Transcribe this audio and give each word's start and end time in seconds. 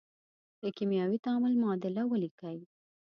د 0.61 0.63
کیمیاوي 0.77 1.17
تعامل 1.25 1.53
معادله 1.61 2.03
ولیکئ. 2.07 2.57